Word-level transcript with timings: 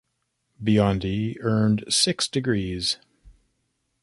Biondi 0.59 1.35
earned 1.41 1.83
six 1.91 2.27
degrees. 2.27 2.97